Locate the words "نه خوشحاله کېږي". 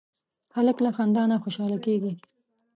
1.31-2.13